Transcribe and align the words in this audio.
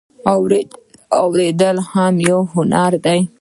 اوریدل 1.21 1.77
هم 1.91 2.13
یو 2.29 2.39
هنر 2.53 2.91
دی 3.05 3.21